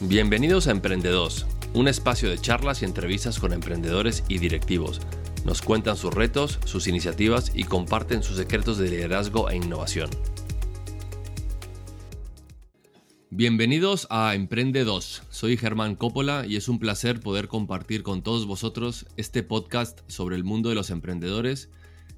[0.00, 1.44] Bienvenidos a Emprendedos,
[1.74, 5.00] un espacio de charlas y entrevistas con emprendedores y directivos.
[5.44, 10.08] Nos cuentan sus retos, sus iniciativas y comparten sus secretos de liderazgo e innovación.
[13.30, 15.24] Bienvenidos a Emprende 2.
[15.30, 20.36] Soy Germán Coppola y es un placer poder compartir con todos vosotros este podcast sobre
[20.36, 21.70] el mundo de los emprendedores.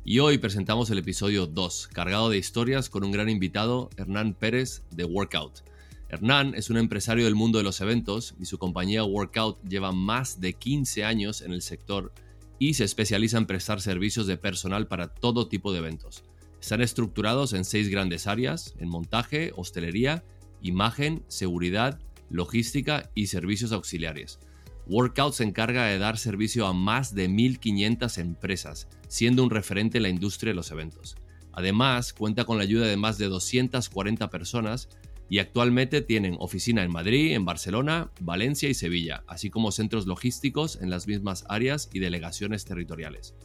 [0.04, 4.82] Y hoy presentamos el episodio 2, cargado de historias con un gran invitado, Hernán Pérez
[4.90, 5.69] de Workout.
[6.10, 10.40] Hernán es un empresario del mundo de los eventos y su compañía Workout lleva más
[10.40, 12.12] de 15 años en el sector
[12.58, 16.24] y se especializa en prestar servicios de personal para todo tipo de eventos.
[16.60, 20.24] Están estructurados en seis grandes áreas, en montaje, hostelería,
[20.60, 24.40] imagen, seguridad, logística y servicios auxiliares.
[24.88, 30.02] Workout se encarga de dar servicio a más de 1.500 empresas, siendo un referente en
[30.02, 31.14] la industria de los eventos.
[31.52, 34.88] Además, cuenta con la ayuda de más de 240 personas
[35.30, 40.82] y actualmente tienen oficina en Madrid, en Barcelona, Valencia y Sevilla, así como centros logísticos
[40.82, 43.36] en las mismas áreas y delegaciones territoriales.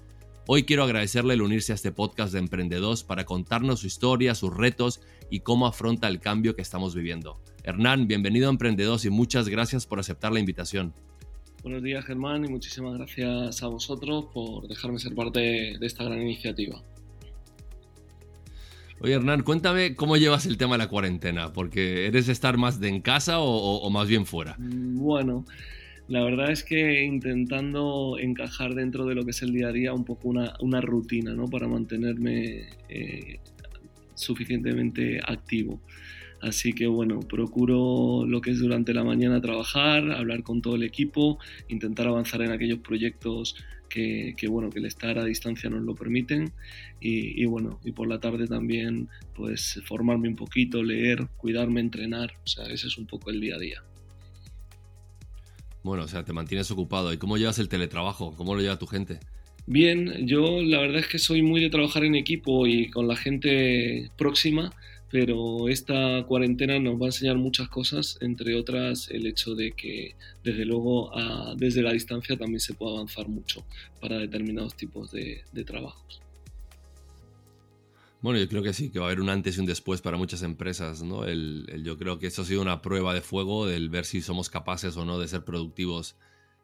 [0.47, 4.55] Hoy quiero agradecerle el unirse a este podcast de Emprendedos para contarnos su historia, sus
[4.55, 7.39] retos y cómo afronta el cambio que estamos viviendo.
[7.63, 10.91] Hernán, bienvenido a Emprendedos y muchas gracias por aceptar la invitación.
[11.61, 15.39] Buenos días Germán y muchísimas gracias a vosotros por dejarme ser parte
[15.79, 16.81] de esta gran iniciativa.
[18.99, 22.87] Oye, Hernán, cuéntame cómo llevas el tema de la cuarentena, porque ¿eres estar más de
[22.87, 24.55] en casa o, más bien fuera?
[24.57, 25.45] Bueno,
[26.07, 29.93] la verdad es que intentando encajar dentro de lo que es el día a día
[29.93, 31.45] un poco una, rutina, ¿no?
[31.45, 33.39] Para mantenerme eh,
[34.13, 35.81] suficientemente activo.
[36.45, 40.83] Así que bueno, procuro lo que es durante la mañana trabajar, hablar con todo el
[40.83, 43.55] equipo, intentar avanzar en aquellos proyectos
[43.89, 46.51] que, bueno, que el estar a distancia nos lo permiten
[46.99, 52.47] y, bueno, y por la tarde también pues formarme un poquito, leer, cuidarme, entrenar, o
[52.47, 53.83] sea, ese es un poco el día a día.
[55.81, 57.11] Bueno, o sea, te mantienes ocupado.
[57.11, 58.35] ¿Y cómo llevas el teletrabajo?
[58.35, 59.19] ¿Cómo lo lleva tu gente?
[59.65, 63.15] Bien, yo la verdad es que soy muy de trabajar en equipo y con la
[63.15, 64.71] gente próxima
[65.11, 70.15] pero esta cuarentena nos va a enseñar muchas cosas, entre otras el hecho de que
[70.43, 71.11] desde luego
[71.57, 73.65] desde la distancia también se puede avanzar mucho
[74.01, 76.21] para determinados tipos de, trabajos.
[78.21, 80.17] Bueno, yo creo que sí, que va a haber un antes y un después para
[80.17, 81.27] muchas empresas, ¿no?
[81.27, 84.97] yo creo que eso ha sido una prueba de fuego del ver si somos capaces
[84.97, 86.15] o no de ser productivos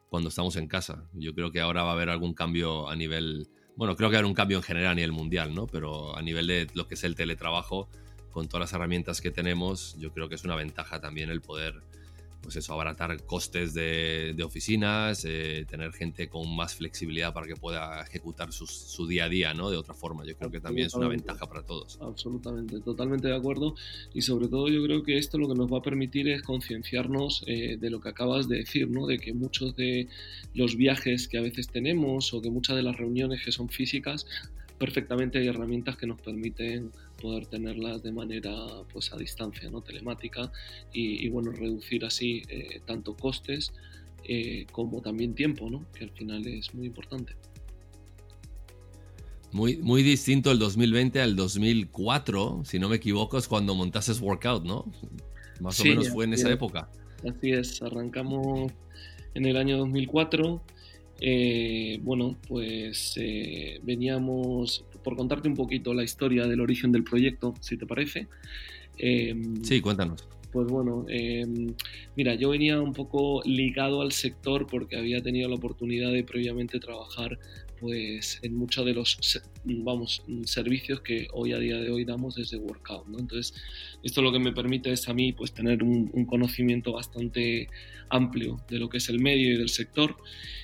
[0.08, 1.08] cuando estamos en casa.
[1.14, 4.18] Yo creo que ahora va a haber algún cambio a nivel, bueno, creo que va
[4.18, 5.66] a haber un cambio en general a nivel mundial, ¿no?
[5.68, 7.88] Pero a nivel de lo que es el teletrabajo,
[8.32, 11.82] con todas las herramientas que tenemos, yo creo que es una ventaja también el poder
[12.42, 18.02] pues eso, abaratar costes de, oficinas, eh, tener gente con más flexibilidad para que pueda
[18.02, 19.70] ejecutar su día a día, ¿no?
[19.70, 20.24] De otra forma.
[20.26, 21.98] Yo creo que también es una ventaja para todos.
[22.00, 23.74] Absolutamente, totalmente de acuerdo.
[24.12, 27.44] Y sobre todo yo creo que esto lo que nos va a permitir es concienciarnos
[27.46, 29.06] eh, de lo que acabas de decir, ¿no?
[29.06, 30.08] De que muchos de
[30.54, 34.26] los viajes que a veces tenemos o que muchas de las reuniones que son físicas,
[34.78, 36.90] perfectamente hay herramientas que nos permiten
[37.22, 38.52] poder tenerlas de manera
[38.92, 39.80] pues a distancia, ¿no?
[39.80, 40.50] telemática
[40.92, 43.72] y, bueno, reducir así eh, tanto costes
[44.24, 45.86] eh, como también tiempo, ¿no?
[45.94, 47.34] que al final es muy importante.
[49.52, 54.64] Muy, muy distinto el 2020 al 2004, si no me equivoco, es cuando montaste Workout,
[54.64, 54.90] ¿no?
[55.60, 56.88] Más o menos fue en esa época.
[57.28, 58.72] Así es, arrancamos
[59.34, 60.62] en el año 2004.
[61.24, 63.14] Eh, bueno, pues
[63.82, 68.26] veníamos por contarte un poquito la historia del origen del proyecto, si te parece.
[68.98, 70.28] Em, sí, cuéntanos.
[70.52, 71.74] Pues bueno, em,
[72.16, 76.78] mira, yo venía un poco ligado al sector porque había tenido la oportunidad de previamente
[76.78, 77.38] trabajar
[77.82, 79.18] pues en muchos de los
[79.64, 83.08] vamos, servicios que hoy a día de hoy damos desde Workout.
[83.18, 83.60] Entonces,
[84.04, 87.68] esto lo que me permite es a mí pues, tener un, conocimiento bastante
[88.08, 90.14] amplio de lo que es el medio y del sector.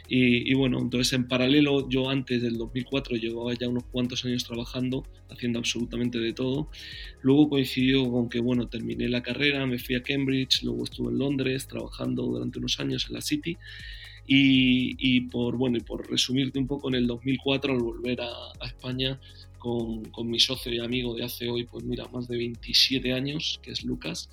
[0.08, 5.04] Y, bueno, entonces en paralelo yo antes del 2004 llevaba ya unos cuantos años trabajando,
[5.28, 6.70] haciendo absolutamente de todo.
[7.20, 11.18] Luego coincidió con que, bueno, terminé la carrera, me fui a Cambridge, luego estuve en
[11.18, 13.58] Londres trabajando durante unos años en la City
[14.30, 19.18] y, por, bueno, y por resumirte un poco, en el 2004 al volver a, España
[19.58, 23.58] con, con, mi socio y amigo de hace hoy, pues mira, más de 27 años,
[23.62, 24.28] que es Lucas,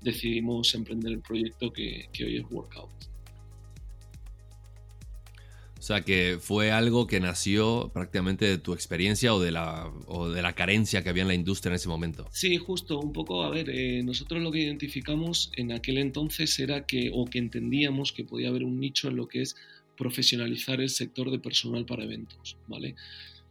[0.00, 3.09] decidimos emprender el proyecto que, que hoy es Workout.
[5.80, 10.28] O sea, que fue algo que nació prácticamente de tu experiencia o de la, o
[10.28, 12.28] de la carencia que había en la industria en ese momento.
[12.32, 16.84] Sí, justo, un poco, a ver, eh, nosotros lo que identificamos en aquel entonces era
[16.84, 19.56] que, o que entendíamos que podía haber un nicho en lo que es
[19.96, 22.94] profesionalizar el sector de personal para eventos, ¿vale?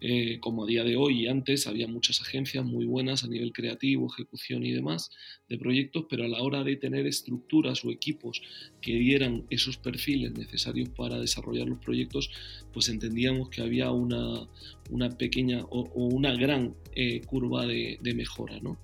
[0.01, 3.51] Eh, como a día de hoy y antes, había muchas agencias muy buenas a nivel
[3.51, 5.11] creativo, ejecución y demás
[5.47, 8.41] de proyectos, pero a la hora de tener estructuras o equipos
[8.81, 12.29] que dieran esos perfiles necesarios para desarrollar los proyectos,
[12.73, 14.47] pues entendíamos que había una,
[14.89, 18.79] una pequeña o, una gran eh, curva de, de mejora, ¿no?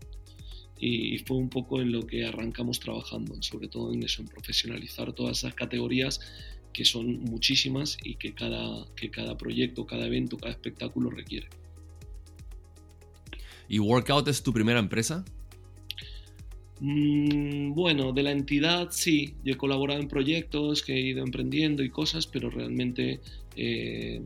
[0.77, 5.13] y, fue un poco en lo que arrancamos trabajando, sobre todo en eso, en profesionalizar
[5.13, 6.19] todas esas categorías
[6.75, 11.48] que son muchísimas y que cada, que cada proyecto, cada evento, cada espectáculo requiere.
[13.69, 15.24] ¿Y Workout es tu primera empresa?
[16.81, 21.81] Mm, bueno, de la entidad sí, yo he colaborado en proyectos que he ido emprendiendo
[21.81, 23.21] y cosas, pero realmente
[23.56, 24.21] eh,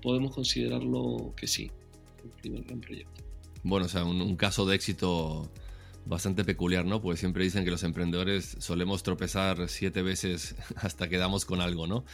[0.00, 1.70] podemos considerarlo que sí,
[2.24, 3.22] el primer gran proyecto.
[3.64, 5.52] Bueno, o sea, un caso de éxito
[6.04, 7.00] bastante peculiar, ¿no?
[7.00, 11.86] Porque siempre dicen que los emprendedores solemos tropezar siete veces hasta que damos con algo,
[11.86, 12.04] ¿no?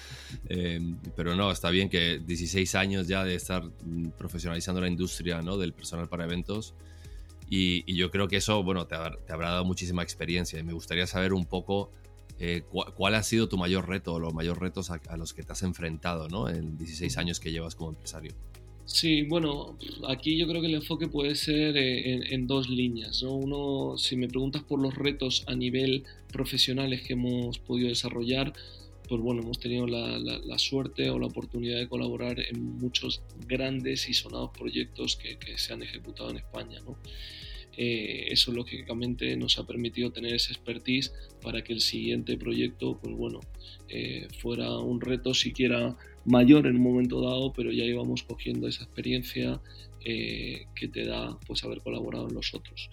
[0.49, 0.81] Eh,
[1.17, 3.63] pero no, está bien que 16 años ya de estar
[4.19, 5.57] profesionalizando la industria, ¿no?
[5.57, 6.75] Del personal para eventos.
[7.51, 10.59] Y, yo creo que eso, bueno, te, habrá dado muchísima experiencia.
[10.59, 11.91] Y me gustaría saber un poco
[12.39, 15.43] eh, cuál ha sido tu mayor reto o los mayores retos a, a, los que
[15.43, 16.51] te has enfrentado, ¿no?
[16.51, 18.35] En 16 años que llevas como empresario.
[18.89, 19.77] Sí, bueno,
[20.09, 23.21] aquí yo creo que el enfoque puede ser eh, en, dos líneas.
[23.21, 28.55] Uno, si me preguntas por los retos a nivel profesionales que hemos podido desarrollar,
[29.07, 34.15] pues bueno, hemos tenido la, suerte o la oportunidad de colaborar en muchos grandes y
[34.15, 36.81] sonados proyectos que, se han ejecutado en España.
[36.81, 36.97] ¿no?
[37.77, 41.13] Eh, eso lógicamente nos ha permitido tener esa expertise
[41.43, 43.41] para que el siguiente proyecto, pues bueno,
[43.91, 45.95] eh, fuera un reto siquiera
[46.29, 49.61] mayor en un momento dado, pero ya íbamos cogiendo esa experiencia
[50.05, 52.91] eh, que te da pues haber colaborado en los otros.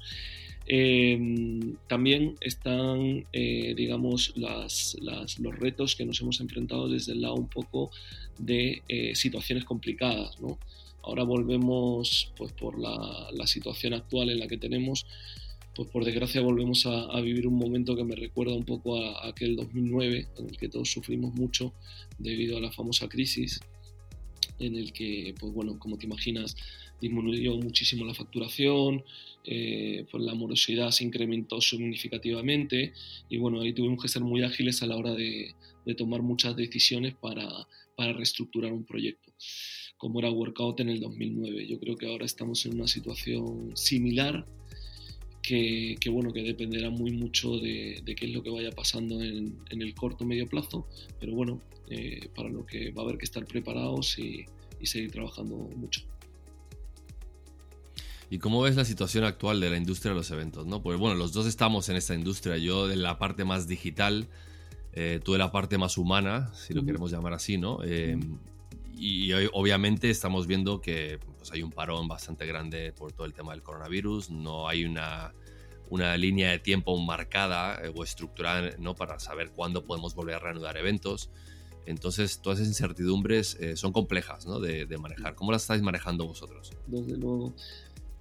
[0.68, 7.48] Em, también están, eh, digamos, los retos que nos hemos enfrentado desde el lado un
[7.48, 7.92] poco
[8.40, 10.38] de eh, situaciones complicadas.
[11.04, 15.06] Ahora volvemos, pues por la situación actual en la que tenemos,
[15.76, 19.56] pues por desgracia volvemos a, vivir un momento que me recuerda un poco a, aquel
[19.58, 21.74] 2009 en el que todos sufrimos mucho
[22.18, 23.60] debido a la famosa crisis
[24.60, 26.56] en el que, pues bueno, como te imaginas,
[27.02, 29.04] disminuyó muchísimo la facturación,
[29.44, 32.94] eh, pues la morosidad se incrementó significativamente
[33.30, 35.54] y bueno, ahí tuvimos que ser muy ágiles a la hora de,
[35.98, 37.48] tomar muchas decisiones para,
[37.96, 39.32] para, reestructurar un proyecto,
[39.98, 41.68] como era Workout en el 2009.
[41.68, 44.48] Yo creo que ahora estamos en una situación similar
[45.46, 49.94] que, bueno, que dependerá muy mucho de, qué es lo que vaya pasando en, el
[49.94, 50.88] corto medio plazo,
[51.20, 54.46] pero bueno, eh, para lo que va a haber que estar preparados y,
[54.84, 56.04] seguir trabajando mucho.
[58.30, 60.68] ¿Y cómo ves la situación actual de la industria de los eventos?
[60.68, 60.84] ¿no?
[60.84, 64.28] Pues bueno, los dos estamos en esta industria, yo de la parte más digital,
[64.94, 67.80] eh, tú de la parte más humana, si lo queremos llamar así, ¿no?
[67.84, 68.16] Eh,
[68.98, 73.52] y obviamente estamos viendo que pues, hay un parón bastante grande por todo el tema
[73.52, 75.34] del coronavirus, no hay una,
[75.90, 78.96] una línea de tiempo marcada eh, o estructurada ¿no?
[78.96, 81.30] para saber cuándo podemos volver a reanudar eventos.
[81.86, 84.60] Entonces, todas esas incertidumbres eh, son complejas ¿no?
[84.60, 85.36] de, manejar.
[85.36, 86.72] ¿Cómo las estáis manejando vosotros?
[86.88, 87.54] Desde luego.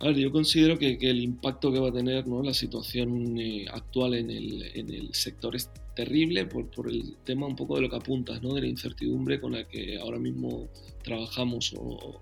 [0.00, 2.43] A ver, yo considero que, que el impacto que va a tener ¿no?
[2.43, 7.46] la situación eh, actual en el, en el, sector es terrible por, por, el tema
[7.46, 8.55] un poco de lo que apuntas, ¿no?
[8.55, 10.69] de la incertidumbre con la que ahora mismo
[11.02, 11.75] trabajamos.
[11.79, 12.20] O,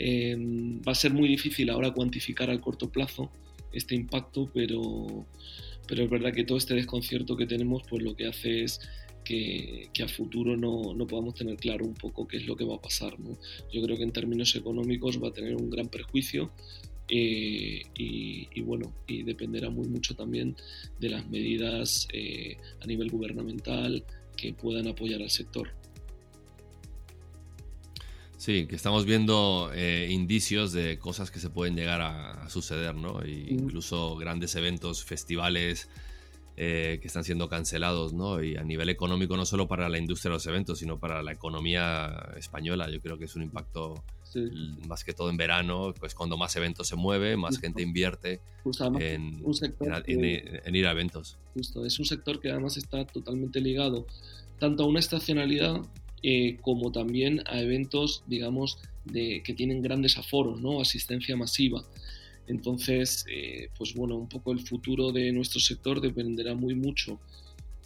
[0.00, 3.30] va a ser muy difícil ahora cuantificar al corto plazo
[3.72, 5.26] este impacto, pero,
[5.86, 8.80] pero es verdad que todo este desconcierto que tenemos, pues lo que hace es
[9.24, 12.64] que, que, a futuro no, no, podamos tener claro un poco qué es lo que
[12.64, 13.18] va a pasar.
[13.20, 13.36] ¿no?
[13.72, 16.50] Yo creo que en términos económicos va a tener un gran perjuicio
[17.14, 20.56] eh, y, bueno, y dependerá muy mucho también
[20.98, 24.02] de las medidas eh, a nivel gubernamental
[24.34, 25.68] que puedan apoyar al sector.
[28.38, 33.20] Sí, que estamos viendo eh, indicios de cosas que se pueden llegar a, suceder, ¿no?
[33.26, 35.90] incluso grandes eventos, festivales
[36.56, 38.42] eh, que están siendo cancelados, ¿no?
[38.42, 41.32] Y a nivel económico, no solo para la industria de los eventos, sino para la
[41.32, 42.90] economía española.
[42.90, 44.02] Yo creo que es un impacto
[44.86, 48.40] más que todo en verano, pues cuando más eventos se mueve, más gente invierte
[48.98, 49.42] en,
[50.06, 51.38] en, ir a eventos.
[51.54, 54.06] Justo, es un sector que además está totalmente ligado
[54.58, 55.82] tanto a una estacionalidad
[56.22, 60.80] eh, como también a eventos, digamos, de, que tienen grandes aforos, ¿no?
[60.80, 61.82] Asistencia masiva.
[62.46, 67.20] Entonces, eh, pues bueno, un poco el futuro de nuestro sector dependerá muy mucho,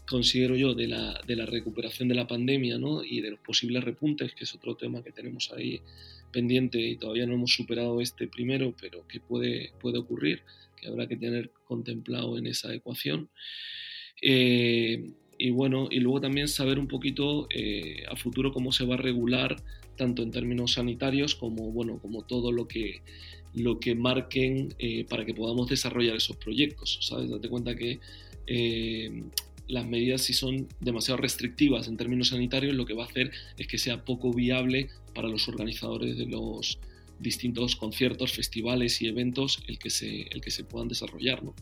[0.08, 3.04] considero yo, de la, de la recuperación de la pandemia ¿no?
[3.04, 5.80] y de los posibles repuntes, que es otro tema que tenemos ahí
[6.32, 10.42] pendiente y todavía no hemos superado este primero, pero que puede, puede ocurrir,
[10.76, 13.28] que habrá que tener contemplado en esa ecuación.
[14.22, 18.94] Eh, y bueno, y luego también saber un poquito eh, a futuro cómo se va
[18.94, 19.56] a regular
[19.96, 23.02] tanto en términos sanitarios como, bueno, como todo lo que,
[23.56, 27.30] lo que marquen eh, para que podamos desarrollar esos proyectos, ¿sabes?
[27.30, 27.98] Date cuenta que
[28.46, 29.25] eh,
[29.66, 33.66] las medidas si son demasiado restrictivas en términos sanitarios lo que va a hacer es
[33.66, 36.78] que sea poco viable para los organizadores de los
[37.18, 41.54] distintos conciertos, festivales y eventos el que se, el que se puedan desarrollar, ¿no?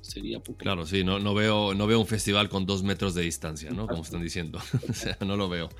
[0.00, 0.58] sería poco.
[0.58, 3.86] Claro, sí, no, no, veo, no veo un festival con dos metros de distancia, ¿no?
[3.86, 4.60] Como están diciendo.
[4.88, 5.70] o sea, no lo veo.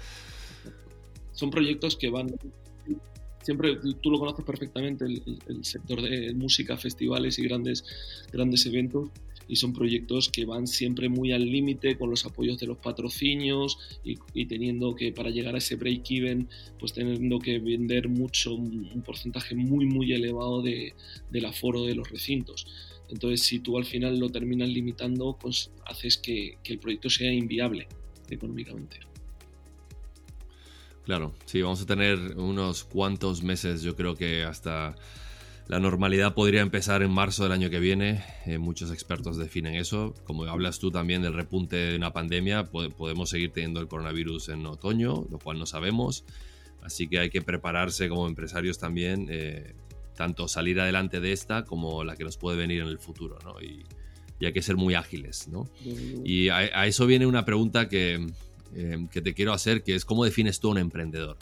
[1.32, 2.34] Son proyectos que van
[3.44, 7.84] siempre tú lo conoces perfectamente, el, sector de música, festivales y grandes,
[8.32, 9.10] grandes eventos
[9.46, 14.00] y son proyectos que van siempre muy al límite con los apoyos de los patrocinios
[14.02, 16.48] y, teniendo que para llegar a ese break-even
[16.78, 20.94] pues teniendo que vender mucho, un porcentaje muy muy elevado de,
[21.30, 22.66] del aforo de los recintos.
[23.10, 27.30] Entonces si tú al final lo terminas limitando pues haces que, que el proyecto sea
[27.30, 27.86] inviable
[28.30, 29.13] económicamente.
[31.04, 34.96] Claro, sí, vamos a tener unos cuantos meses, yo creo que hasta
[35.66, 38.22] la normalidad podría empezar en marzo del año que viene.
[38.44, 40.14] Eh, muchos expertos definen eso.
[40.24, 44.66] Como hablas tú también del repunte de una pandemia, podemos seguir teniendo el coronavirus en
[44.66, 46.24] otoño, lo cual no sabemos.
[46.82, 49.74] Así que hay que prepararse como empresarios también, eh,
[50.14, 53.38] tanto salir adelante de esta como la que nos puede venir en el futuro.
[53.42, 53.60] ¿no?
[53.60, 53.84] Y,
[54.44, 55.48] hay que ser muy ágiles.
[55.48, 55.70] ¿no?
[55.82, 58.26] Y a, eso viene una pregunta que,
[58.74, 61.36] eh, que te quiero hacer, que es ¿cómo defines tú un emprendedor?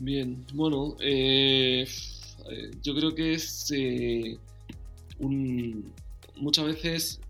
[0.00, 1.86] Bien, bueno, eh,
[2.50, 4.36] eh, yo creo que es eh,
[6.36, 7.20] muchas veces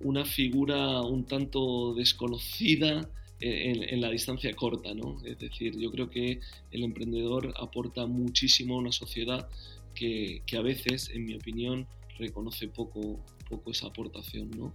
[0.00, 5.22] una figura un tanto desconocida en, la distancia corta, ¿no?
[5.24, 6.40] Es decir, yo creo que
[6.72, 9.48] el emprendedor aporta muchísimo a una sociedad
[9.94, 11.86] que, a veces, en mi opinión,
[12.18, 14.74] reconoce poco, poco esa aportación, ¿no?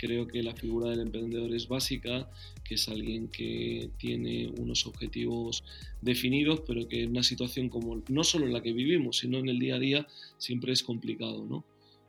[0.00, 2.30] Creo que la figura del emprendedor es básica,
[2.64, 5.62] que es alguien que tiene unos objetivos
[6.00, 9.50] definidos, pero que en una situación como no solo en la que vivimos, sino en
[9.50, 10.06] el día a día,
[10.38, 11.64] siempre es complicado ¿no?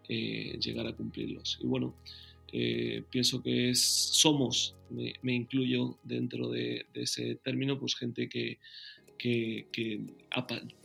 [0.07, 1.59] Eh, llegar a cumplirlos.
[1.61, 1.93] Y bueno,
[2.53, 8.57] eh, pienso que somos, me, incluyo dentro de, ese término, pues gente que,
[9.17, 9.65] que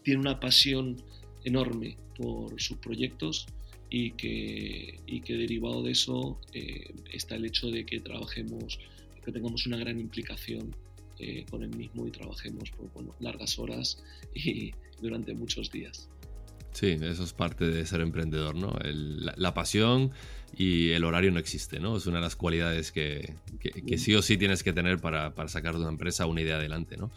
[0.02, 0.96] tiene una pasión
[1.44, 3.46] enorme por sus proyectos
[3.90, 8.78] y que, y que derivado de eso eh, está el hecho de que trabajemos,
[9.24, 10.74] que tengamos una gran implicación
[11.18, 14.02] eh, con el mismo y trabajemos por bueno, largas horas
[14.34, 16.08] y durante muchos días.
[16.72, 18.76] Sí, eso es parte de ser emprendedor, ¿no?
[18.84, 20.10] la, pasión
[20.54, 21.96] y el horario no existe, ¿no?
[21.96, 25.48] Es una de las cualidades que, que, sí o sí tienes que tener para, para,
[25.48, 27.10] sacar de una empresa una idea adelante, ¿no?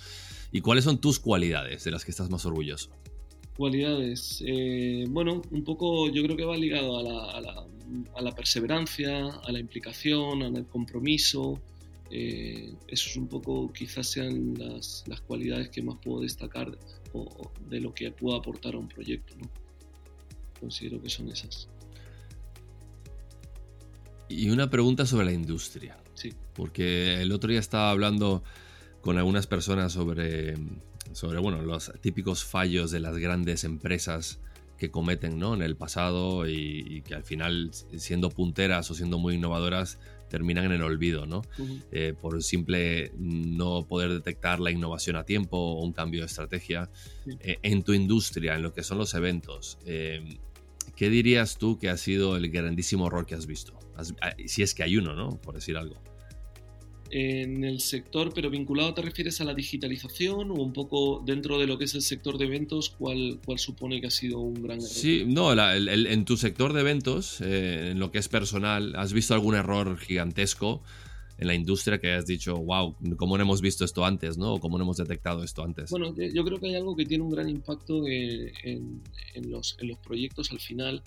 [0.54, 2.90] ¿Y cuáles son tus cualidades de las que estás más orgulloso?
[3.60, 4.42] Cualidades.
[4.48, 7.68] Eh, bueno, un poco yo creo que va ligado a la,
[8.16, 11.60] a la, perseverancia, a la implicación, al compromiso.
[12.10, 16.72] Eh, eso es un poco, quizás sean las, las cualidades que más puedo destacar
[17.70, 19.36] de lo que puedo aportar a un proyecto.
[19.38, 19.50] ¿no?
[20.58, 21.68] Considero que son esas.
[24.30, 25.98] Y una pregunta sobre la industria.
[26.14, 26.34] Sí.
[26.54, 28.42] Porque el otro día estaba hablando
[29.02, 30.56] con algunas personas sobre
[31.14, 34.40] sobre bueno, los típicos fallos de las grandes empresas
[34.78, 35.54] que cometen ¿no?
[35.54, 40.00] en el pasado y, que al final, siendo punteras o siendo muy innovadoras,
[40.30, 41.42] terminan en el olvido, ¿no?
[41.92, 46.90] Eh, por simple no poder detectar la innovación a tiempo o un cambio de estrategia.
[47.42, 50.38] Eh, en tu industria, en lo que son los eventos, eh,
[50.96, 53.78] ¿qué dirías tú que ha sido el grandísimo error que has visto?
[54.22, 55.42] Ah, si es que hay uno, ¿no?
[55.42, 56.02] Por decir algo
[57.12, 61.68] en el sector, pero vinculado, ¿te refieres a la digitalización o un poco dentro de
[61.68, 62.90] lo que es el sector de eventos?
[62.90, 64.90] ¿Cuál, cuál supone que ha sido un gran error?
[64.90, 69.34] Sí, no, en tu sector de eventos, eh, en lo que es personal, ¿has visto
[69.34, 70.82] algún error gigantesco
[71.40, 74.38] en la industria que has dicho, wow, ¿cómo no hemos visto esto antes?
[74.38, 74.56] ¿no?
[74.56, 75.90] ¿O cómo no hemos detectado esto antes?
[75.90, 79.02] Bueno, yo creo que hay algo que tiene un gran impacto en,
[79.34, 81.02] en, los, en los proyectos al final.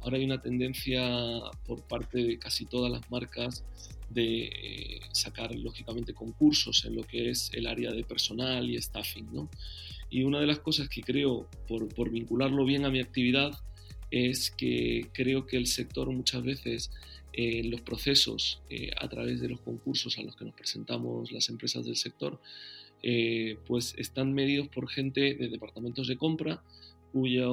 [0.00, 3.64] Ahora hay una tendencia por parte de casi todas las marcas
[4.10, 9.28] de eh, sacar lógicamente concursos en lo que es el área de personal y staffing.
[9.32, 9.50] ¿no?
[10.10, 13.52] Y una de las cosas que creo, por, por, vincularlo bien a mi actividad,
[14.10, 16.90] es que creo que el sector muchas veces
[17.32, 21.32] en eh, los procesos eh, a través de los concursos a los que nos presentamos
[21.32, 22.40] las empresas del sector,
[23.66, 26.64] pues están medidos por gente de departamentos de compra
[27.12, 27.46] cuya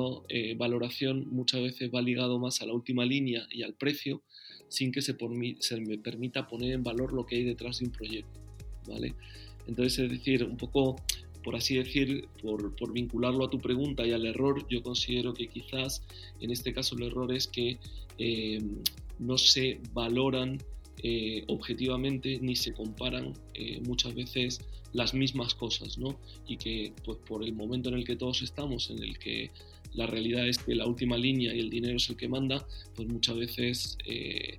[0.57, 4.23] valoración muchas veces va ligado más a la última línea y al precio
[4.73, 8.39] sin que se, me permita poner en valor lo que hay detrás de un proyecto,
[8.87, 9.13] ¿vale?
[9.67, 10.95] Entonces, es decir, un poco,
[11.43, 15.47] por así decir, por, por, vincularlo a tu pregunta y al error, yo considero que
[15.47, 16.01] quizás
[16.39, 17.77] en este caso el error es que
[18.17, 18.63] eh,
[19.19, 20.57] no se valoran
[21.03, 24.59] eh, objetivamente ni se comparan eh, muchas veces
[24.91, 26.17] las mismas cosas, ¿no?
[26.47, 29.51] Y que pues por el momento en el que todos estamos, en el que
[29.93, 33.07] la realidad es que la última línea y el dinero es el que manda, pues
[33.07, 34.57] muchas veces eh,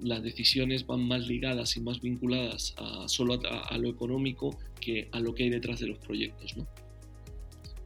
[0.00, 5.20] las decisiones van más ligadas y más vinculadas a, solo a, lo económico que a
[5.20, 6.66] lo que hay detrás de los proyectos, ¿no?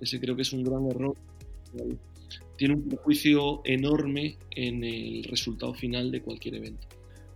[0.00, 1.16] Ese creo que es un gran error.
[2.56, 6.86] Tiene un prejuicio enorme en el resultado final de cualquier evento.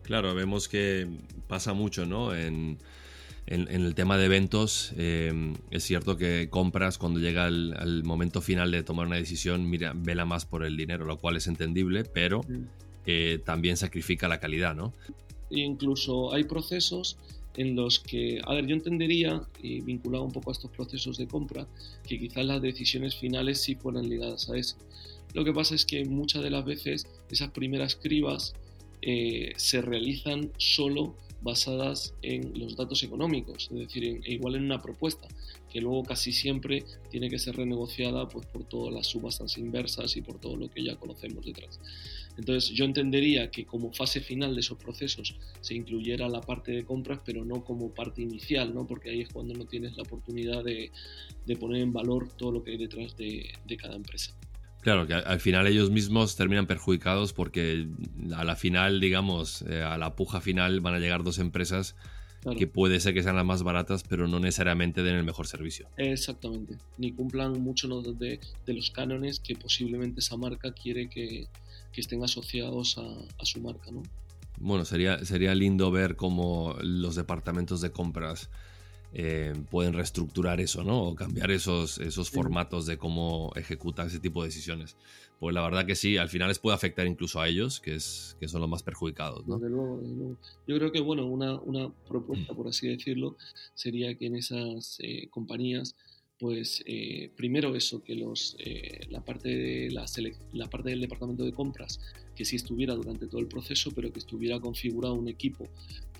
[0.02, 1.06] Claro, vemos que
[1.48, 2.34] pasa mucho, ¿no?
[3.48, 8.82] El tema de eventos, eh, es cierto que compras cuando llega el, momento final de
[8.82, 13.42] tomar una decisión, mira, vela más por el dinero, lo cual es entendible, pero mm.
[13.44, 14.92] también sacrifica la calidad, ¿no?
[15.50, 17.16] E incluso hay procesos
[17.58, 21.26] en los que, a ver, yo entendería, y vinculado un poco a estos procesos de
[21.26, 21.66] compra,
[22.06, 24.76] que quizás las decisiones finales sí fueran ligadas a eso.
[25.34, 28.54] Lo que pasa es que muchas de las veces esas primeras cribas
[29.02, 35.28] eh, se realizan solo basadas en los datos económicos, es decir, igual en una propuesta,
[35.70, 40.22] que luego casi siempre tiene que ser renegociada pues, por todas las subastas inversas y
[40.22, 41.78] por todo lo que ya conocemos detrás.
[42.36, 46.84] Entonces yo entendería que como fase final de esos procesos se incluyera la parte de
[46.84, 48.86] compras, pero no como parte inicial, ¿no?
[48.86, 50.90] porque ahí es cuando no tienes la oportunidad de,
[51.58, 54.36] poner en valor todo lo que hay detrás de cada empresa.
[54.80, 57.88] Claro, que al final ellos mismos terminan perjudicados porque
[58.34, 61.96] a la final, digamos, eh, a la puja final van a llegar dos empresas
[62.56, 65.88] que puede ser que sean las más baratas, pero no necesariamente den el mejor servicio.
[65.96, 71.48] Exactamente, ni cumplan mucho de, de, los cánones que posiblemente esa marca quiere que,
[71.92, 74.02] que estén asociados a, a, su marca, ¿no?
[74.60, 78.50] Bueno, sería, sería lindo ver cómo los departamentos de compras
[79.14, 81.02] eh, pueden reestructurar eso, ¿no?
[81.02, 84.96] O cambiar esos, esos formatos de cómo ejecutan ese tipo de decisiones.
[85.40, 88.36] Pues la verdad que sí, al final les puede afectar incluso a ellos, que, es,
[88.40, 89.58] que son los más perjudicados, ¿no?
[90.66, 93.36] Yo creo que, bueno, una, una propuesta, por así decirlo,
[93.74, 95.94] sería que en esas eh, compañías
[96.38, 100.06] pues eh, primero eso, que los, eh, la, parte de la,
[100.52, 102.00] la, parte del departamento de compras,
[102.38, 105.68] que sí estuviera durante todo el proceso, pero que estuviera configurado un equipo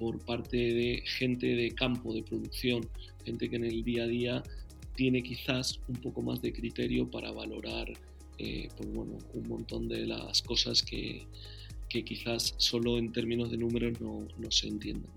[0.00, 2.88] por parte de gente de campo, de producción,
[3.24, 4.42] gente que en el día a día
[4.96, 7.92] tiene quizás un poco más de criterio para valorar
[8.36, 11.24] eh, pues bueno, un montón de las cosas que,
[11.88, 15.12] que, quizás solo en términos de números no, no se entiendan.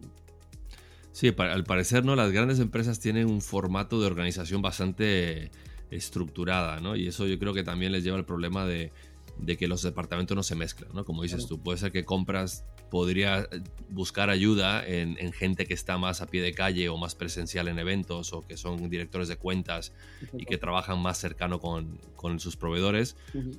[1.14, 2.16] Sí, al parecer, ¿no?
[2.16, 5.50] Las grandes empresas tienen un formato de organización bastante
[5.90, 6.96] estructurada, ¿no?
[6.96, 8.92] Y eso yo creo que también les lleva al problema de,
[9.38, 11.06] de que los departamentos no se mezclan, ¿no?
[11.06, 15.98] Como dices tú, puede ser que compras podría eh, buscar ayuda en, gente que está
[15.98, 19.38] más a pie de calle o más presencial en eventos o que son directores de
[19.38, 19.94] cuentas
[20.38, 23.16] y que trabajan más cercano con, con sus proveedores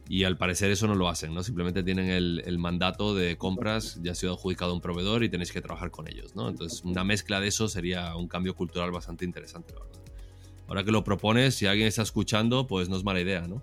[0.07, 1.43] y al parecer eso no lo hacen, ¿no?
[1.43, 5.51] Simplemente tienen el, el, mandato de compras, ya ha sido adjudicado un proveedor y tenéis
[5.51, 6.51] que trabajar con ellos, ¿no?
[6.51, 10.01] Entonces una mezcla de eso sería un cambio cultural bastante interesante, la verdad.
[10.69, 13.63] Ahora que lo propones, si alguien está escuchando, pues no es mala idea, ¿no?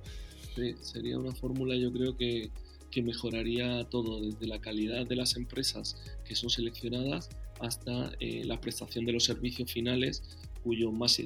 [0.82, 2.52] Sería una fórmula yo creo que
[2.90, 5.96] que mejoraría todo, desde la calidad de las empresas
[6.26, 10.24] que son seleccionadas hasta eh, la prestación de los servicios finales,
[10.64, 11.22] cuyo más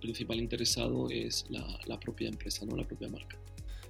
[0.00, 3.36] principal interesado es la, propia empresa, no la propia marca.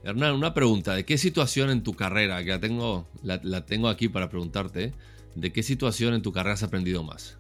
[0.04, 4.08] Hernán, una pregunta, ¿de qué situación en tu carrera, que la tengo, la tengo aquí
[4.08, 4.92] para preguntarte,
[5.34, 7.38] ¿de qué situación en tu carrera has aprendido más?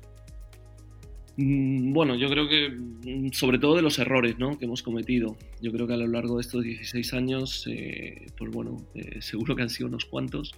[1.36, 4.58] Mm, bueno, yo creo que mm, sobre todo de los errores ¿no?
[4.58, 5.36] que hemos cometido.
[5.60, 9.54] Yo creo que a lo largo de estos 16 años, eh, pues bueno, eh, seguro
[9.54, 10.52] que han sido unos cuantos,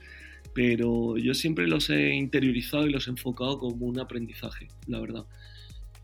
[0.54, 5.24] pero yo siempre los he interiorizado y los he enfocado como un aprendizaje, la verdad.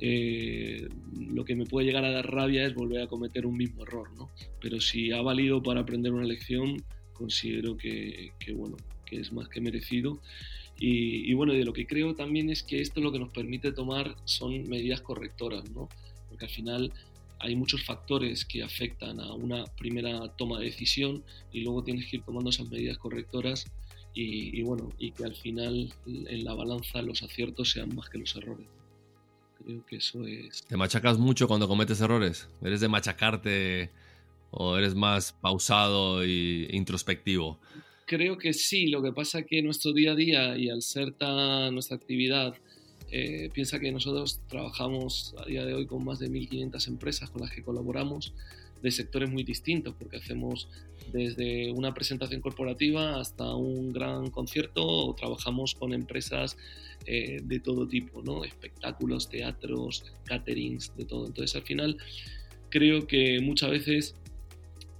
[0.00, 0.88] Eh,
[1.30, 4.10] lo que me puede llegar a dar rabia es volver a cometer un mismo error,
[4.16, 4.30] ¿no?
[4.60, 6.82] Pero si ha valido para aprender una lección,
[7.12, 10.20] considero que, bueno, que es más que merecido
[10.76, 14.16] y, bueno, de lo que creo también es que esto lo que nos permite tomar
[14.24, 15.88] son medidas correctoras, ¿no?
[16.28, 16.92] Porque al final
[17.38, 22.16] hay muchos factores que afectan a una primera toma de decisión y luego tienes que
[22.16, 23.66] ir tomando esas medidas correctoras
[24.14, 28.34] y, bueno, y que al final en la balanza los aciertos sean más que los
[28.36, 28.66] errores.
[29.64, 30.64] Creo que eso es...
[30.64, 32.48] ¿Te machacas mucho cuando cometes errores?
[32.62, 33.90] ¿Eres de machacarte
[34.50, 37.58] o eres más pausado e introspectivo?
[38.06, 41.72] Creo que sí, lo que pasa que nuestro día a día y al ser tan
[41.72, 42.54] nuestra actividad,
[43.10, 47.42] eh, piensa que nosotros trabajamos a día de hoy con más de 1.500 empresas con
[47.42, 48.34] las que colaboramos
[48.82, 50.68] de sectores muy distintos, porque hacemos
[51.12, 56.58] desde una presentación corporativa hasta un gran concierto, o trabajamos con empresas
[57.06, 58.44] eh, de todo tipo, ¿no?
[58.44, 61.26] espectáculos, teatros, caterings, de todo.
[61.26, 61.96] Entonces al final
[62.68, 64.14] creo que muchas veces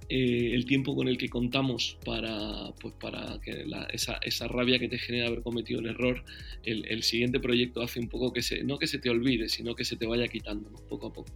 [0.09, 4.87] eh, el tiempo con el que contamos para, pues para que esa, esa, rabia que
[4.87, 6.23] te genera haber cometido el error,
[6.63, 9.73] el, el, siguiente proyecto hace un poco que se, no que se te olvide, sino
[9.73, 11.31] que se te vaya quitando poco a poco.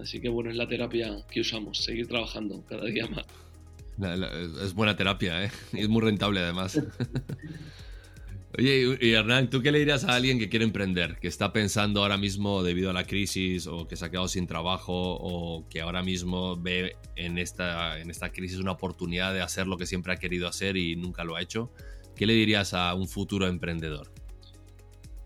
[0.00, 3.26] Así que bueno, es la terapia que usamos, seguir trabajando cada día más.
[4.64, 5.50] es buena terapia, ¿eh?
[5.72, 6.80] Y es muy rentable además.
[8.58, 12.02] Oye, y Hernán, ¿tú qué le dirías a alguien que quiere emprender, que está pensando
[12.02, 15.80] ahora mismo debido a la crisis o que se ha quedado sin trabajo o que
[15.80, 20.12] ahora mismo ve en esta, en esta crisis una oportunidad de hacer lo que siempre
[20.12, 21.72] ha querido hacer y nunca lo ha hecho?
[22.14, 24.12] ¿Qué le dirías a un futuro emprendedor?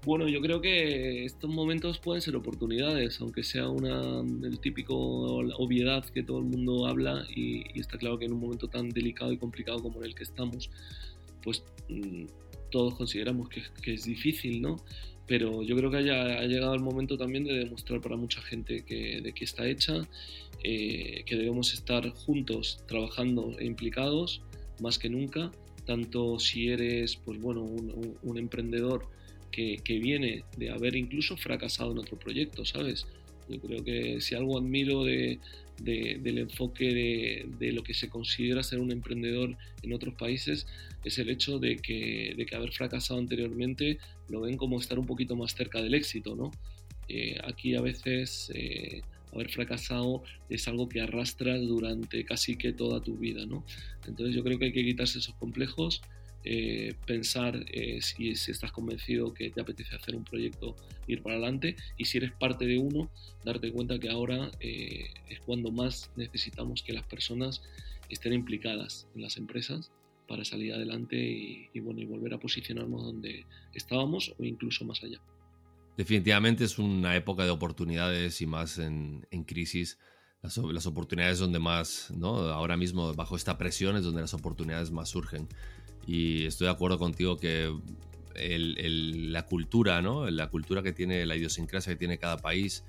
[0.05, 6.05] Bueno, yo creo que estos momentos pueden ser oportunidades, aunque sea una el típico obviedad
[6.05, 9.37] que todo el mundo habla y, está claro que en un momento tan delicado y
[9.37, 10.71] complicado como en el que estamos,
[11.43, 12.27] pues mm,
[12.77, 14.77] todos consideramos que, es difícil, ¿no?
[15.27, 18.85] Pero yo creo que haya, ha llegado el momento también de demostrar para mucha gente
[18.85, 20.07] que, de qué está hecha,
[20.62, 24.43] eh, que debemos estar juntos, trabajando e implicados
[24.79, 25.51] más que nunca,
[25.87, 29.09] tanto si eres, pues bueno, un, emprendedor
[29.51, 33.07] que, que, viene de haber incluso fracasado en otro proyecto, ¿sabes?
[33.48, 35.38] Yo creo que si algo admiro de,
[35.78, 40.66] del enfoque de, lo que se considera ser un emprendedor en otros países
[41.04, 45.06] es el hecho de que, de que haber fracasado anteriormente lo ven como estar un
[45.06, 46.50] poquito más cerca del éxito, ¿no?
[47.09, 53.00] Eh, aquí a veces eh, haber fracasado es algo que arrastras durante casi que toda
[53.00, 53.64] tu vida, ¿no?
[54.06, 56.02] Entonces yo creo que hay que quitarse esos complejos
[56.48, 60.76] eh, pensar eh, si, estás convencido que te apetece hacer un proyecto,
[61.09, 63.11] ir para adelante y si eres parte de uno,
[63.44, 67.62] darte cuenta que ahora eh, es cuando más necesitamos que las personas
[68.11, 69.90] estén implicadas en las empresas
[70.28, 75.20] para salir adelante y, bueno, y volver a posicionarnos donde estábamos o incluso más allá.
[75.96, 79.98] Definitivamente es una época de oportunidades y más en, crisis.
[80.42, 82.37] Las, las, oportunidades donde más, ¿no?
[82.37, 85.48] Ahora mismo bajo esta presión es donde las oportunidades más surgen.
[86.07, 87.75] Y estoy de acuerdo contigo que
[88.38, 90.29] la cultura, ¿no?
[90.31, 92.85] La cultura que tiene, la idiosincrasia que tiene cada país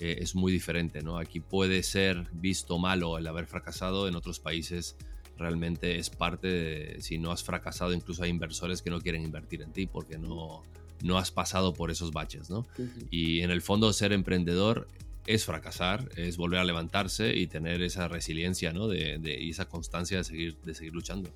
[0.00, 1.18] eh, es muy diferente, ¿no?
[1.18, 4.96] Aquí puede ser visto malo el haber fracasado, en otros países
[5.38, 9.62] realmente es parte de, si no has fracasado, incluso hay inversores que no quieren invertir
[9.62, 10.62] en ti porque no,
[11.02, 12.66] no has pasado por esos baches, ¿no?
[13.10, 14.88] Y en el fondo ser emprendedor
[15.28, 18.88] es fracasar, es volver a levantarse y tener esa resiliencia ¿no?
[18.88, 21.30] de, y esa constancia de seguir, de seguir luchando.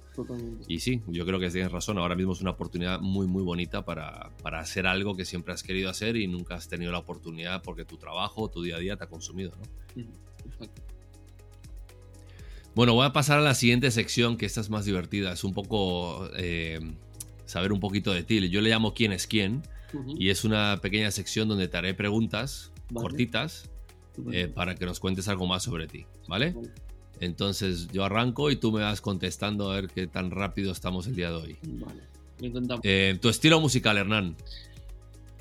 [0.67, 3.85] Y sí, yo creo que tienes razón, ahora mismo es una oportunidad muy, muy bonita
[3.85, 7.63] para, para, hacer algo que siempre has querido hacer y nunca has tenido la oportunidad
[7.63, 9.53] porque tu trabajo, tu día a día te ha consumido.
[9.97, 10.07] ¿no?
[12.75, 15.53] Bueno, voy a pasar a la siguiente sección, que esta es más divertida, es un
[15.53, 16.81] poco eh,
[17.45, 18.49] saber un poquito de ti.
[18.49, 19.61] Yo le llamo quién es quién
[20.17, 23.69] y es una pequeña sección donde te haré preguntas cortitas
[24.33, 26.55] eh, para que nos cuentes algo más sobre ti, ¿vale?
[27.21, 31.15] Entonces yo arranco y tú me vas contestando a ver qué tan rápido estamos el
[31.15, 31.57] día de hoy.
[31.63, 32.03] Vale,
[32.41, 32.85] intentamos.
[32.85, 34.37] Eh, ¿Tu estilo musical, Hernán?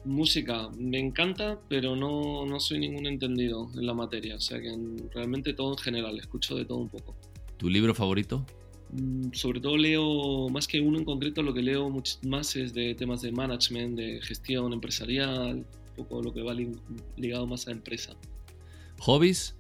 [0.06, 4.36] Música, me encanta, pero no, no soy ningún entendido en la materia.
[4.36, 4.76] O sea que
[5.14, 7.16] realmente todo en general, escucho de todo un poco.
[7.58, 8.46] ¿Tu libro favorito?
[8.92, 12.74] Mm, sobre todo leo, más que uno en concreto, lo que leo mucho más es
[12.74, 16.56] de temas de management, de gestión empresarial, un poco lo que va
[17.18, 18.16] ligado más a empresa.
[19.02, 19.56] ¿Hobbies?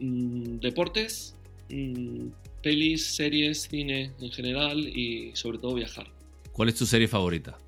[0.00, 1.34] Mm, deportes,
[1.68, 2.28] mm,
[2.62, 6.06] pelis, series, cine en general y sobre todo viajar.
[6.52, 7.58] ¿Cuál es tu serie favorita?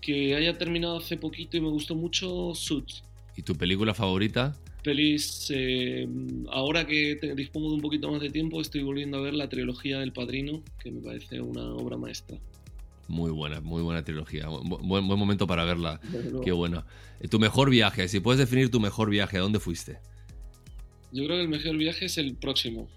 [0.00, 3.04] Que haya terminado hace poquito y me gustó mucho Suits.
[3.36, 4.56] ¿Y tu película favorita?
[4.82, 6.08] Pelis, eh,
[6.48, 9.98] ahora que dispongo de un poquito más de tiempo, estoy volviendo a ver la trilogía
[9.98, 12.38] del Padrino, que me parece una obra maestra.
[13.06, 14.48] Muy buena, muy buena trilogía.
[14.48, 16.00] Buen, buen momento para verla.
[16.42, 16.86] Qué buena.
[17.28, 19.98] Tu mejor viaje, si puedes definir tu mejor viaje, ¿a dónde fuiste?
[21.12, 22.88] Yo creo que el mejor viaje es el próximo.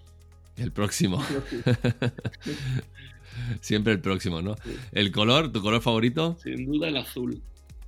[0.57, 1.21] El próximo.
[3.61, 4.55] Siempre el próximo, ¿no?
[4.93, 5.51] ¿El color?
[5.51, 6.37] ¿Tu color favorito?
[6.41, 7.41] Sin duda el azul.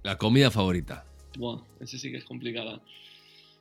[0.04, 1.06] ¿La comida favorita?
[1.38, 2.82] Buah, ese sí que es complicada.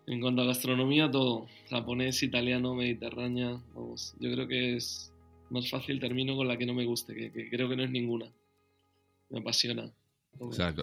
[0.08, 1.46] En cuanto a gastronomía, todo.
[1.70, 3.60] Japonés, italiano, mediterránea.
[3.74, 5.12] Vamos, yo creo que es
[5.50, 8.26] más fácil termino con la que no me guste, que creo que no es ninguna.
[9.30, 9.90] Me apasiona.
[10.38, 10.74] O sea,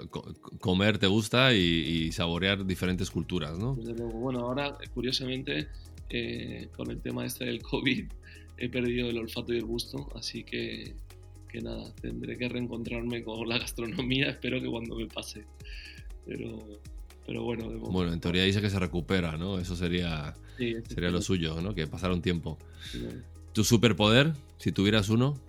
[0.59, 3.75] comer te gusta y, saborear diferentes culturas, ¿no?
[3.75, 5.67] Bueno, ahora, curiosamente,
[6.09, 8.05] eh, con el tema este del COVID,
[8.57, 10.95] he perdido el olfato y el gusto, así que,
[11.49, 15.45] que nada, tendré que reencontrarme con la gastronomía, espero que cuando me pase.
[16.25, 16.59] Pero,
[17.25, 19.59] pero bueno, Bueno, en teoría dice que se recupera, ¿no?
[19.59, 21.73] Eso sería, sería lo suyo, ¿no?
[21.73, 22.57] Que pasara un tiempo.
[23.53, 25.39] ¿Tu superpoder, si tuvieras uno?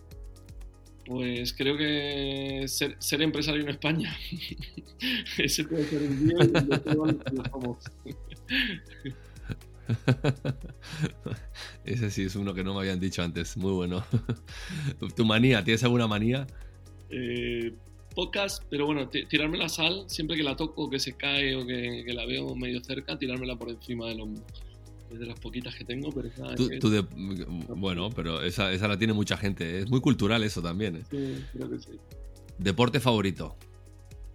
[1.06, 4.16] Pues creo que ser, empresario en España.
[5.38, 6.36] Ese puede ser un día
[8.04, 8.14] y
[11.84, 13.56] Ese sí es uno que no me habían dicho antes.
[13.56, 14.04] Muy bueno.
[15.16, 15.62] ¿Tu manía?
[15.62, 16.46] ¿Tienes alguna manía?
[17.10, 17.74] Eh,
[18.14, 22.04] pocas, pero bueno, tirarme la sal, siempre que la toco, que se cae o que,
[22.14, 24.44] la veo medio cerca, tirármela por encima del hombro.
[25.12, 26.54] Es de las poquitas que tengo, pero esa
[27.76, 29.80] Bueno, pero esa, esa, la tiene mucha gente.
[29.80, 30.96] Es muy cultural eso también.
[30.96, 31.02] ¿eh?
[31.10, 31.98] Sí, creo que sí.
[32.58, 33.56] ¿Deporte favorito?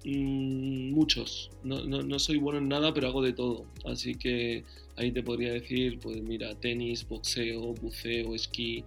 [0.05, 1.49] Mm, muchos.
[1.63, 3.65] No, no, no, soy bueno en nada, pero hago de todo.
[3.85, 4.63] Así que
[4.95, 8.83] ahí te podría decir, pues mira, tenis, boxeo, buceo, esquí,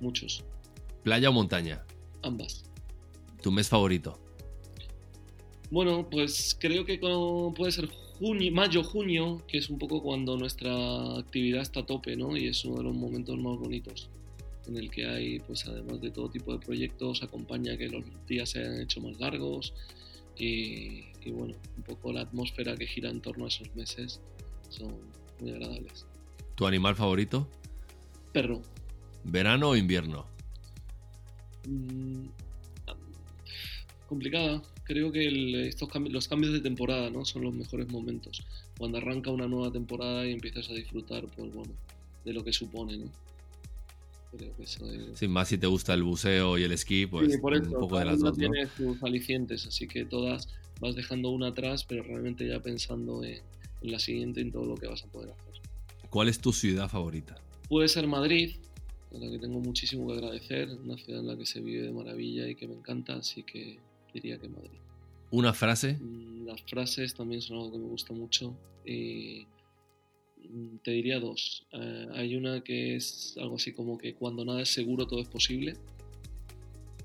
[0.00, 0.44] muchos.
[1.02, 1.84] ¿Playa o montaña?
[2.22, 2.64] Ambas.
[3.42, 4.18] ¿Tu mes favorito?
[5.70, 7.88] Bueno, pues creo que puede ser
[8.22, 12.36] junio, mayo, junio, que es un poco cuando nuestra actividad está a tope, ¿no?
[12.36, 14.08] Y es uno de los momentos más bonitos
[14.68, 18.50] en el que hay, pues además de todo tipo de proyectos, acompaña que los días
[18.50, 19.74] se hayan hecho más largos,
[20.38, 24.20] y, bueno, un poco la atmósfera que gira en torno a esos meses
[24.68, 24.94] son
[25.40, 26.06] muy agradables.
[26.54, 27.48] ¿Tu animal favorito?
[28.32, 28.62] Perro.
[29.24, 30.26] ¿Verano o invierno?
[31.68, 32.26] Mm,
[34.08, 34.62] complicada.
[34.84, 37.24] Creo que estos los cambios de temporada ¿no?
[37.24, 38.44] son los mejores momentos.
[38.76, 41.72] Cuando arranca una nueva temporada y empiezas a disfrutar pues, bueno,
[42.24, 42.96] de lo que supone.
[42.96, 43.10] ¿no?
[45.14, 47.40] Sí, más si te gusta el buceo y el esquí, pues un
[47.72, 48.36] poco de las dos.
[48.36, 50.48] tiene sus alicientes, así que todas
[50.80, 53.40] vas dejando una atrás, pero realmente ya pensando en,
[53.82, 55.60] la siguiente y en todo lo que vas a poder hacer.
[56.08, 57.36] ¿Cuál es tu ciudad favorita?
[57.68, 58.56] Puede ser Madrid,
[59.12, 61.92] a la que tengo muchísimo que agradecer, una ciudad en la que se vive de
[61.92, 63.80] maravilla y que me encanta, así que
[64.12, 64.78] diría que Madrid.
[65.30, 65.94] ¿Una frase?
[65.94, 68.56] Mm, las frases también son algo que me gusta mucho.
[68.84, 69.46] Eh,
[70.48, 71.66] Mm, te diría dos.
[71.72, 75.28] Eh, hay una que es algo así como que cuando nada es seguro todo es
[75.28, 75.74] posible.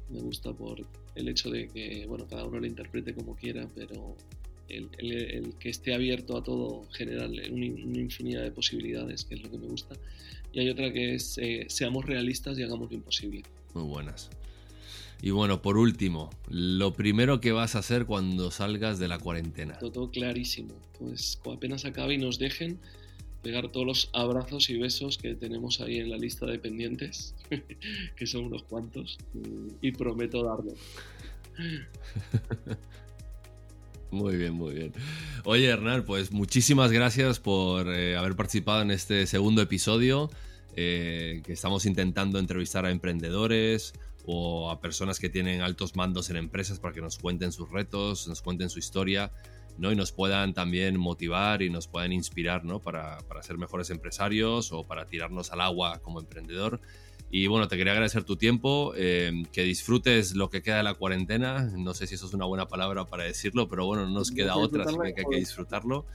[0.10, 4.16] Me gusta por el hecho de que, bueno, cada uno lo interprete como quiera, pero
[4.70, 4.90] el,
[5.60, 9.68] que esté abierto a todo genera una, infinidad de posibilidades, que es lo que me
[9.68, 9.96] gusta.
[10.54, 13.44] Y hay otra que es eh, seamos realistas y hagamos lo imposible.
[13.74, 14.30] Muy buenas.
[15.22, 19.80] Y bueno, por último, lo primero que vas a hacer cuando salgas de la cuarentena.
[19.80, 20.76] todo clarísimo.
[21.00, 22.80] Pues apenas acabe y nos dejen,
[23.42, 27.36] pegar todos los abrazos y besos que tenemos ahí en la lista de pendientes,
[28.16, 29.18] que son unos cuantos,
[29.82, 30.74] y prometo darlo.
[34.10, 34.94] Muy bien, muy bien.
[35.44, 40.30] Oye, Hernán, pues muchísimas gracias por eh, haber participado en este segundo episodio,
[40.78, 43.94] eh, que estamos intentando entrevistar a emprendedores
[44.30, 48.28] o a personas que tienen altos mandos en empresas para que nos cuenten sus retos,
[48.28, 49.32] nos cuenten su historia
[49.78, 49.90] ¿no?
[49.90, 52.82] y nos puedan también motivar y nos puedan inspirar ¿no?
[52.82, 56.82] para, para ser mejores empresarios o para tirarnos al agua como emprendedor.
[57.30, 60.94] Y bueno, te quería agradecer tu tiempo, eh, que disfrutes lo que queda de la
[60.94, 61.70] cuarentena.
[61.76, 64.56] No sé si eso es una buena palabra para decirlo, pero bueno, no nos queda
[64.56, 66.06] otra, que hay que disfrutarlo.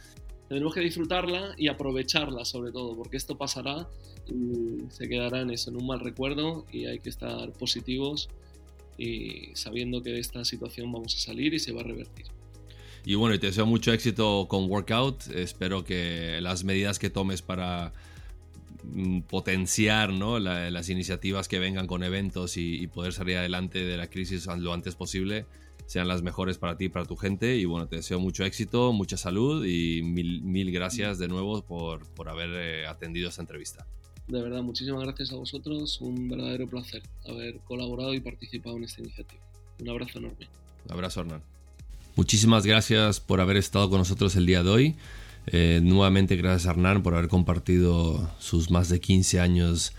[0.52, 3.88] Tenemos que disfrutarla y aprovecharla sobre todo, porque esto pasará
[4.28, 8.28] y se quedará en eso, en un mal recuerdo y hay que estar positivos
[8.98, 12.26] y sabiendo que de esta situación vamos a salir y se va a revertir.
[13.06, 15.28] Y bueno, te deseo mucho éxito con Workout.
[15.28, 17.94] Espero que las medidas que tomes para
[18.84, 20.38] mm, potenciar ¿no?
[20.38, 24.96] las iniciativas que vengan con eventos y, poder salir adelante de la crisis lo antes
[24.96, 25.46] posible
[25.92, 27.58] sean las mejores para ti y para tu gente.
[27.58, 32.06] Y bueno, te deseo mucho éxito, mucha salud y mil, mil gracias de nuevo por,
[32.14, 33.86] por haber eh, atendido esta entrevista.
[34.26, 36.00] De verdad, muchísimas gracias a vosotros.
[36.00, 39.42] Un verdadero placer haber colaborado y participado en esta iniciativa.
[39.80, 40.48] Un abrazo enorme.
[40.86, 41.42] Un abrazo, Hernán.
[42.16, 44.96] Muchísimas gracias por haber estado con nosotros el día de hoy.
[45.48, 49.92] Eh, nuevamente gracias a Hernán por haber compartido sus más de 15 años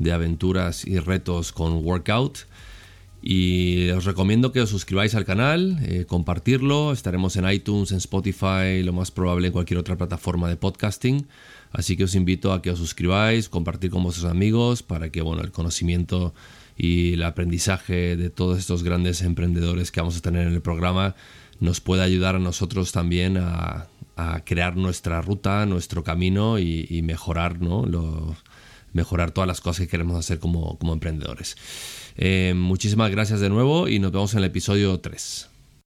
[0.00, 2.48] de aventuras y retos con Workout.
[3.28, 6.92] Y os recomiendo que os suscribáis al canal, eh, compartirlo.
[6.92, 11.26] Estaremos en iTunes, en Spotify, lo más probable en cualquier otra plataforma de podcasting.
[11.72, 15.42] Así que os invito a que os suscribáis, compartir con vuestros amigos para que bueno,
[15.42, 16.34] el conocimiento
[16.76, 21.16] y el aprendizaje de todos estos grandes emprendedores que vamos a tener en el programa
[21.58, 23.88] nos puede ayudar a nosotros también a,
[24.44, 27.84] crear nuestra ruta, nuestro camino y, mejorar, ¿no?
[28.96, 31.56] mejorar todas las cosas que queremos hacer como, emprendedores.
[32.16, 35.50] Eh, muchísimas gracias de nuevo y nos vemos en el episodio 3.